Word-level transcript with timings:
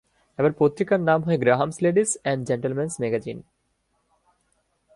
এবার 0.39 0.51
পত্রিকার 0.59 0.99
নাম 0.99 1.19
হয় 1.23 1.37
Graham's 1.37 1.77
ladies 1.83 2.09
and 2.23 2.41
gentleman's 2.47 2.95
magazine. 3.01 3.37